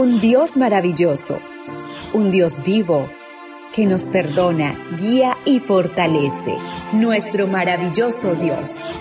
un 0.00 0.18
Dios 0.18 0.56
maravilloso, 0.56 1.40
un 2.14 2.30
Dios 2.30 2.62
vivo 2.64 3.10
que 3.74 3.84
nos 3.84 4.08
perdona, 4.08 4.74
guía 4.98 5.36
y 5.44 5.60
fortalece. 5.60 6.54
Nuestro 6.94 7.46
maravilloso 7.46 8.34
Dios. 8.34 8.92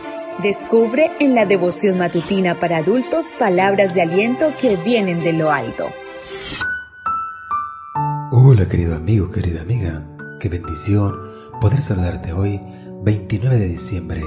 Descubre 0.43 1.09
en 1.21 1.35
la 1.35 1.45
devoción 1.45 1.97
matutina 1.97 2.59
para 2.59 2.79
adultos 2.79 3.31
palabras 3.39 3.95
de 3.95 4.01
aliento 4.01 4.53
que 4.59 4.75
vienen 4.75 5.21
de 5.21 5.31
lo 5.31 5.51
alto. 5.51 5.85
Hola 8.33 8.67
querido 8.67 8.93
amigo, 8.93 9.31
querida 9.31 9.61
amiga. 9.61 10.05
Qué 10.41 10.49
bendición 10.49 11.17
poder 11.61 11.79
saludarte 11.79 12.33
hoy, 12.33 12.59
29 13.03 13.57
de 13.57 13.67
diciembre. 13.69 14.21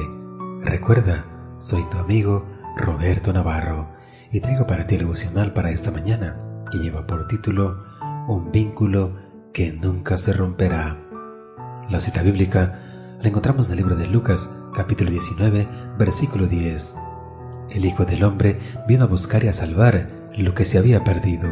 Recuerda, 0.62 1.26
soy 1.58 1.82
tu 1.90 1.98
amigo 1.98 2.48
Roberto 2.78 3.30
Navarro 3.34 3.90
y 4.30 4.40
traigo 4.40 4.66
para 4.66 4.86
ti 4.86 4.94
el 4.94 5.02
devocional 5.02 5.52
para 5.52 5.70
esta 5.70 5.90
mañana 5.90 6.48
que 6.72 6.78
lleva 6.78 7.06
por 7.06 7.28
título 7.28 7.84
Un 8.26 8.50
vínculo 8.50 9.12
que 9.52 9.72
nunca 9.74 10.16
se 10.16 10.32
romperá. 10.32 10.96
La 11.90 12.00
cita 12.00 12.22
bíblica 12.22 12.80
la 13.20 13.28
encontramos 13.28 13.66
en 13.66 13.72
el 13.72 13.78
libro 13.78 13.94
de 13.94 14.06
Lucas, 14.06 14.50
capítulo 14.74 15.10
19, 15.10 15.68
versículo 15.98 16.46
10. 16.46 16.96
El 17.70 17.84
Hijo 17.84 18.06
del 18.06 18.24
Hombre 18.24 18.58
vino 18.88 19.04
a 19.04 19.06
buscar 19.06 19.44
y 19.44 19.48
a 19.48 19.52
salvar 19.52 20.08
lo 20.34 20.54
que 20.54 20.64
se 20.64 20.78
había 20.78 21.04
perdido. 21.04 21.50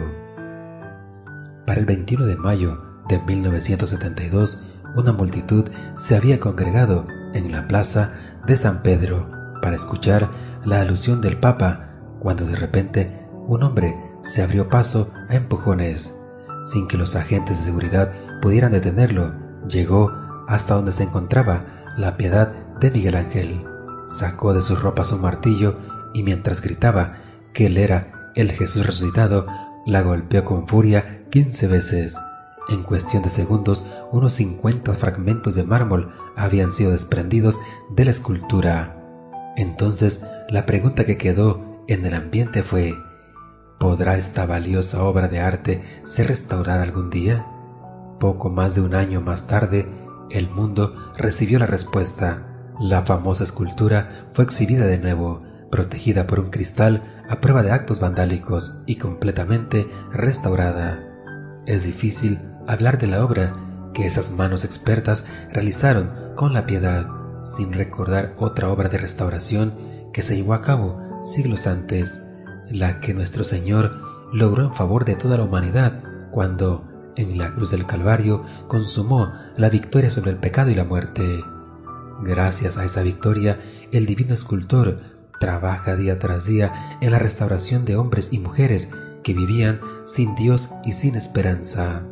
Para 1.66 1.78
el 1.78 1.84
21 1.84 2.24
de 2.24 2.36
mayo 2.36 2.82
de 3.06 3.18
1972, 3.18 4.62
una 4.96 5.12
multitud 5.12 5.68
se 5.92 6.16
había 6.16 6.40
congregado 6.40 7.06
en 7.34 7.52
la 7.52 7.68
plaza 7.68 8.14
de 8.46 8.56
San 8.56 8.82
Pedro 8.82 9.30
para 9.60 9.76
escuchar 9.76 10.30
la 10.64 10.80
alusión 10.80 11.20
del 11.20 11.36
Papa, 11.36 11.90
cuando 12.20 12.46
de 12.46 12.56
repente 12.56 13.20
un 13.46 13.62
hombre 13.62 14.09
se 14.20 14.42
abrió 14.42 14.68
paso 14.68 15.10
a 15.28 15.36
empujones 15.36 16.14
sin 16.64 16.88
que 16.88 16.96
los 16.96 17.16
agentes 17.16 17.58
de 17.58 17.64
seguridad 17.66 18.12
pudieran 18.40 18.72
detenerlo, 18.72 19.32
llegó 19.68 20.12
hasta 20.48 20.74
donde 20.74 20.92
se 20.92 21.04
encontraba 21.04 21.64
la 21.96 22.16
piedad 22.16 22.52
de 22.80 22.90
Miguel 22.90 23.16
Ángel. 23.16 23.64
Sacó 24.06 24.54
de 24.54 24.62
sus 24.62 24.80
ropas 24.80 25.12
un 25.12 25.22
martillo 25.22 25.78
y 26.14 26.22
mientras 26.22 26.60
gritaba 26.60 27.18
que 27.52 27.66
él 27.66 27.78
era 27.78 28.32
el 28.34 28.50
Jesús 28.52 28.86
resucitado, 28.86 29.46
la 29.86 30.02
golpeó 30.02 30.44
con 30.44 30.66
furia 30.66 31.26
quince 31.30 31.68
veces. 31.68 32.16
En 32.68 32.82
cuestión 32.82 33.22
de 33.22 33.28
segundos, 33.30 33.86
unos 34.12 34.34
cincuenta 34.34 34.92
fragmentos 34.92 35.54
de 35.54 35.64
mármol 35.64 36.14
habían 36.36 36.70
sido 36.72 36.92
desprendidos 36.92 37.58
de 37.90 38.04
la 38.04 38.10
escultura. 38.10 38.96
Entonces, 39.56 40.24
la 40.48 40.66
pregunta 40.66 41.04
que 41.04 41.18
quedó 41.18 41.84
en 41.88 42.06
el 42.06 42.14
ambiente 42.14 42.62
fue 42.62 42.94
¿Podrá 43.80 44.18
esta 44.18 44.44
valiosa 44.44 45.02
obra 45.04 45.28
de 45.28 45.40
arte 45.40 45.82
ser 46.04 46.28
restaurada 46.28 46.82
algún 46.82 47.08
día? 47.08 47.46
Poco 48.20 48.50
más 48.50 48.74
de 48.74 48.82
un 48.82 48.94
año 48.94 49.22
más 49.22 49.46
tarde, 49.46 49.86
el 50.30 50.50
mundo 50.50 50.94
recibió 51.16 51.58
la 51.58 51.64
respuesta. 51.64 52.74
La 52.78 53.06
famosa 53.06 53.42
escultura 53.42 54.26
fue 54.34 54.44
exhibida 54.44 54.84
de 54.86 54.98
nuevo, 54.98 55.40
protegida 55.70 56.26
por 56.26 56.40
un 56.40 56.50
cristal 56.50 57.02
a 57.30 57.40
prueba 57.40 57.62
de 57.62 57.70
actos 57.70 58.00
vandálicos 58.00 58.82
y 58.84 58.96
completamente 58.96 59.88
restaurada. 60.12 61.02
Es 61.64 61.84
difícil 61.84 62.38
hablar 62.68 62.98
de 62.98 63.06
la 63.06 63.24
obra 63.24 63.56
que 63.94 64.04
esas 64.04 64.32
manos 64.32 64.66
expertas 64.66 65.26
realizaron 65.54 66.12
con 66.36 66.52
la 66.52 66.66
piedad, 66.66 67.06
sin 67.42 67.72
recordar 67.72 68.34
otra 68.36 68.68
obra 68.68 68.90
de 68.90 68.98
restauración 68.98 69.72
que 70.12 70.20
se 70.20 70.36
llevó 70.36 70.52
a 70.52 70.60
cabo 70.60 71.00
siglos 71.22 71.66
antes 71.66 72.26
la 72.70 73.00
que 73.00 73.14
nuestro 73.14 73.44
Señor 73.44 74.28
logró 74.32 74.64
en 74.64 74.74
favor 74.74 75.04
de 75.04 75.16
toda 75.16 75.36
la 75.36 75.44
humanidad 75.44 76.02
cuando, 76.30 76.84
en 77.16 77.38
la 77.38 77.54
cruz 77.54 77.72
del 77.72 77.86
Calvario, 77.86 78.44
consumó 78.68 79.32
la 79.56 79.68
victoria 79.68 80.10
sobre 80.10 80.30
el 80.30 80.38
pecado 80.38 80.70
y 80.70 80.74
la 80.74 80.84
muerte. 80.84 81.44
Gracias 82.22 82.78
a 82.78 82.84
esa 82.84 83.02
victoria, 83.02 83.60
el 83.92 84.06
divino 84.06 84.34
escultor 84.34 85.00
trabaja 85.40 85.96
día 85.96 86.18
tras 86.18 86.46
día 86.46 86.98
en 87.00 87.10
la 87.10 87.18
restauración 87.18 87.84
de 87.84 87.96
hombres 87.96 88.32
y 88.32 88.38
mujeres 88.38 88.92
que 89.22 89.34
vivían 89.34 89.80
sin 90.04 90.34
Dios 90.36 90.72
y 90.84 90.92
sin 90.92 91.16
esperanza. 91.16 92.06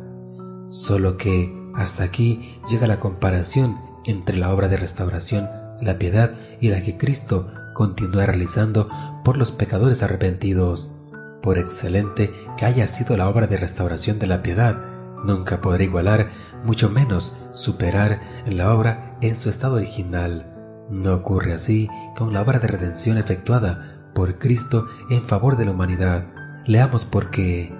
Solo 0.69 1.17
que 1.17 1.55
hasta 1.75 2.03
aquí 2.03 2.59
llega 2.69 2.87
la 2.87 2.99
comparación 2.99 3.77
entre 4.05 4.37
la 4.37 4.53
obra 4.53 4.67
de 4.67 4.77
restauración, 4.77 5.47
la 5.81 5.97
piedad 5.97 6.33
y 6.59 6.69
la 6.69 6.81
que 6.83 6.97
Cristo 6.97 7.51
continúa 7.79 8.25
realizando 8.25 8.89
por 9.23 9.37
los 9.37 9.51
pecadores 9.51 10.03
arrepentidos. 10.03 10.93
Por 11.41 11.57
excelente 11.57 12.29
que 12.57 12.65
haya 12.65 12.85
sido 12.87 13.15
la 13.15 13.29
obra 13.29 13.47
de 13.47 13.55
restauración 13.55 14.19
de 14.19 14.27
la 14.27 14.43
piedad, 14.43 14.83
nunca 15.23 15.61
podrá 15.61 15.81
igualar, 15.85 16.29
mucho 16.65 16.89
menos 16.89 17.37
superar 17.53 18.19
la 18.45 18.73
obra 18.73 19.17
en 19.21 19.37
su 19.37 19.49
estado 19.49 19.75
original. 19.75 20.53
No 20.89 21.13
ocurre 21.13 21.53
así 21.53 21.87
con 22.17 22.33
la 22.33 22.41
obra 22.41 22.59
de 22.59 22.67
redención 22.67 23.17
efectuada 23.17 24.11
por 24.13 24.39
Cristo 24.39 24.83
en 25.09 25.21
favor 25.21 25.55
de 25.55 25.63
la 25.63 25.71
humanidad. 25.71 26.25
Leamos 26.65 27.05
porque, 27.05 27.73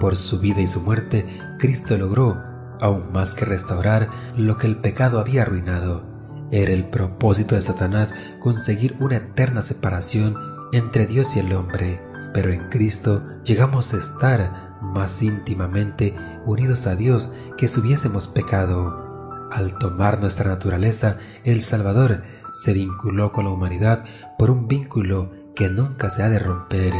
por 0.00 0.16
su 0.16 0.38
vida 0.38 0.60
y 0.60 0.66
su 0.66 0.82
muerte, 0.82 1.24
Cristo 1.58 1.96
logró, 1.96 2.42
aún 2.78 3.10
más 3.10 3.34
que 3.34 3.46
restaurar 3.46 4.10
lo 4.36 4.58
que 4.58 4.66
el 4.66 4.76
pecado 4.76 5.18
había 5.18 5.42
arruinado, 5.42 6.13
era 6.62 6.72
el 6.72 6.84
propósito 6.84 7.56
de 7.56 7.62
Satanás 7.62 8.14
conseguir 8.38 8.96
una 9.00 9.16
eterna 9.16 9.60
separación 9.60 10.36
entre 10.72 11.06
Dios 11.06 11.34
y 11.34 11.40
el 11.40 11.52
hombre, 11.52 12.00
pero 12.32 12.52
en 12.52 12.68
Cristo 12.68 13.22
llegamos 13.44 13.92
a 13.92 13.98
estar 13.98 14.76
más 14.80 15.22
íntimamente 15.22 16.14
unidos 16.46 16.86
a 16.86 16.94
Dios 16.94 17.32
que 17.56 17.66
si 17.66 17.80
hubiésemos 17.80 18.28
pecado. 18.28 19.48
Al 19.50 19.78
tomar 19.78 20.20
nuestra 20.20 20.48
naturaleza, 20.48 21.18
el 21.44 21.60
Salvador 21.60 22.22
se 22.52 22.72
vinculó 22.72 23.32
con 23.32 23.46
la 23.46 23.50
humanidad 23.50 24.04
por 24.38 24.50
un 24.50 24.68
vínculo 24.68 25.32
que 25.56 25.68
nunca 25.68 26.10
se 26.10 26.22
ha 26.22 26.28
de 26.28 26.38
romper. 26.38 26.92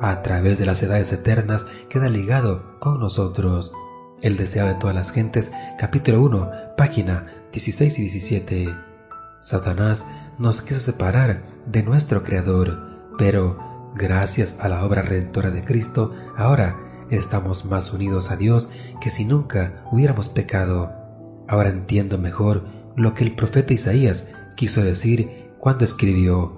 A 0.00 0.22
través 0.22 0.58
de 0.58 0.66
las 0.66 0.82
edades 0.82 1.12
eternas 1.12 1.66
queda 1.90 2.08
ligado 2.08 2.78
con 2.78 3.00
nosotros. 3.00 3.72
El 4.20 4.36
deseo 4.36 4.66
de 4.66 4.74
todas 4.74 4.96
las 4.96 5.12
gentes, 5.12 5.52
capítulo 5.78 6.20
1, 6.22 6.50
página 6.76 7.26
16 7.52 7.98
y 8.00 8.02
17. 8.02 8.68
Satanás 9.40 10.06
nos 10.38 10.60
quiso 10.60 10.80
separar 10.80 11.44
de 11.66 11.84
nuestro 11.84 12.24
Creador, 12.24 13.12
pero 13.16 13.92
gracias 13.94 14.58
a 14.58 14.68
la 14.68 14.84
obra 14.84 15.02
redentora 15.02 15.52
de 15.52 15.64
Cristo, 15.64 16.12
ahora 16.36 16.76
estamos 17.10 17.66
más 17.66 17.92
unidos 17.92 18.32
a 18.32 18.36
Dios 18.36 18.70
que 19.00 19.08
si 19.08 19.24
nunca 19.24 19.84
hubiéramos 19.92 20.28
pecado. 20.28 20.92
Ahora 21.46 21.70
entiendo 21.70 22.18
mejor 22.18 22.64
lo 22.96 23.14
que 23.14 23.22
el 23.22 23.36
profeta 23.36 23.72
Isaías 23.72 24.30
quiso 24.56 24.82
decir 24.82 25.52
cuando 25.60 25.84
escribió, 25.84 26.56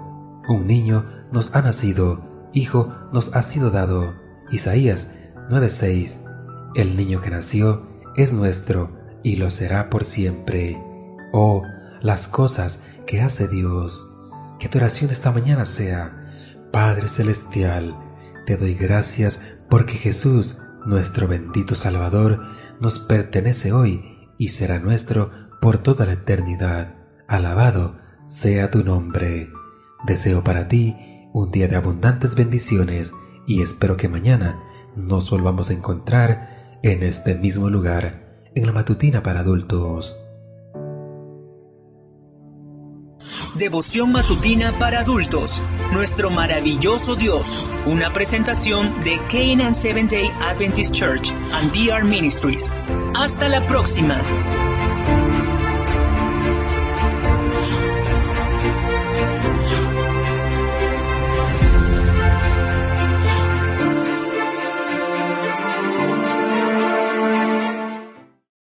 Un 0.48 0.66
niño 0.66 1.04
nos 1.30 1.54
ha 1.54 1.60
nacido, 1.60 2.48
hijo 2.54 2.94
nos 3.12 3.36
ha 3.36 3.42
sido 3.42 3.70
dado. 3.70 4.14
Isaías 4.50 5.12
9:6. 5.50 6.29
El 6.74 6.96
niño 6.96 7.20
que 7.20 7.30
nació 7.30 7.86
es 8.16 8.32
nuestro 8.32 8.96
y 9.24 9.36
lo 9.36 9.50
será 9.50 9.90
por 9.90 10.04
siempre. 10.04 10.78
Oh, 11.32 11.62
las 12.00 12.28
cosas 12.28 12.84
que 13.06 13.20
hace 13.20 13.48
Dios. 13.48 14.10
Que 14.58 14.68
tu 14.68 14.78
oración 14.78 15.10
esta 15.10 15.32
mañana 15.32 15.64
sea, 15.64 16.30
Padre 16.72 17.08
Celestial, 17.08 17.96
te 18.46 18.56
doy 18.56 18.74
gracias 18.74 19.42
porque 19.68 19.94
Jesús, 19.94 20.58
nuestro 20.86 21.26
bendito 21.26 21.74
Salvador, 21.74 22.40
nos 22.78 23.00
pertenece 23.00 23.72
hoy 23.72 24.28
y 24.38 24.48
será 24.48 24.78
nuestro 24.78 25.30
por 25.60 25.78
toda 25.78 26.06
la 26.06 26.12
eternidad. 26.12 26.94
Alabado 27.26 27.98
sea 28.26 28.70
tu 28.70 28.84
nombre. 28.84 29.50
Deseo 30.06 30.44
para 30.44 30.68
ti 30.68 30.96
un 31.32 31.50
día 31.50 31.66
de 31.66 31.76
abundantes 31.76 32.36
bendiciones 32.36 33.12
y 33.46 33.62
espero 33.62 33.96
que 33.96 34.08
mañana 34.08 34.62
nos 34.96 35.30
volvamos 35.30 35.70
a 35.70 35.74
encontrar 35.74 36.59
en 36.82 37.02
este 37.02 37.34
mismo 37.34 37.68
lugar 37.68 38.48
en 38.54 38.66
la 38.66 38.72
matutina 38.72 39.22
para 39.22 39.40
adultos. 39.40 40.16
Devoción 43.54 44.12
matutina 44.12 44.72
para 44.78 45.00
adultos. 45.00 45.60
Nuestro 45.92 46.30
maravilloso 46.30 47.16
Dios. 47.16 47.66
Una 47.86 48.12
presentación 48.12 49.02
de 49.04 49.18
Canaan 49.30 49.74
Seventh 49.74 50.12
Day 50.12 50.30
Adventist 50.40 50.94
Church 50.94 51.32
and 51.52 51.72
DR 51.72 52.04
Ministries. 52.04 52.74
Hasta 53.14 53.48
la 53.48 53.66
próxima. 53.66 54.22